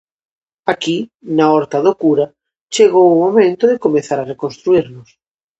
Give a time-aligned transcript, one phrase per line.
[0.73, 0.97] Aquí,
[1.37, 2.25] na Horta do Cura,
[2.75, 5.09] chegou o momento de comezar a reconstruírnos.